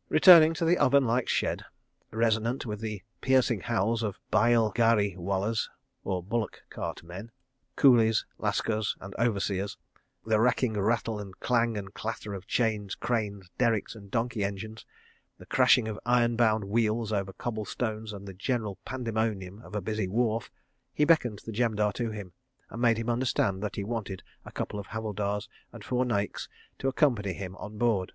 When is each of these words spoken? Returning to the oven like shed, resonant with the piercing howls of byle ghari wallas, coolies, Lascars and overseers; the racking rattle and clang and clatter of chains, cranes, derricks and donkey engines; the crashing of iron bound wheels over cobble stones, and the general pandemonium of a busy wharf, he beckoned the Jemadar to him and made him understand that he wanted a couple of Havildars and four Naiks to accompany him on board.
Returning 0.08 0.54
to 0.54 0.64
the 0.64 0.78
oven 0.78 1.04
like 1.04 1.28
shed, 1.28 1.62
resonant 2.10 2.64
with 2.64 2.80
the 2.80 3.02
piercing 3.20 3.60
howls 3.60 4.02
of 4.02 4.18
byle 4.30 4.72
ghari 4.72 5.14
wallas, 5.14 5.68
coolies, 7.76 8.24
Lascars 8.38 8.96
and 9.02 9.14
overseers; 9.18 9.76
the 10.24 10.40
racking 10.40 10.72
rattle 10.80 11.18
and 11.20 11.38
clang 11.38 11.76
and 11.76 11.92
clatter 11.92 12.32
of 12.32 12.46
chains, 12.46 12.94
cranes, 12.94 13.50
derricks 13.58 13.94
and 13.94 14.10
donkey 14.10 14.42
engines; 14.42 14.86
the 15.36 15.44
crashing 15.44 15.86
of 15.86 16.00
iron 16.06 16.34
bound 16.34 16.64
wheels 16.64 17.12
over 17.12 17.34
cobble 17.34 17.66
stones, 17.66 18.14
and 18.14 18.26
the 18.26 18.32
general 18.32 18.78
pandemonium 18.86 19.60
of 19.60 19.76
a 19.76 19.82
busy 19.82 20.08
wharf, 20.08 20.50
he 20.94 21.04
beckoned 21.04 21.40
the 21.44 21.52
Jemadar 21.52 21.92
to 21.92 22.10
him 22.10 22.32
and 22.70 22.80
made 22.80 22.96
him 22.96 23.10
understand 23.10 23.62
that 23.62 23.76
he 23.76 23.84
wanted 23.84 24.22
a 24.46 24.50
couple 24.50 24.80
of 24.80 24.86
Havildars 24.86 25.46
and 25.72 25.84
four 25.84 26.06
Naiks 26.06 26.48
to 26.78 26.88
accompany 26.88 27.34
him 27.34 27.54
on 27.56 27.76
board. 27.76 28.12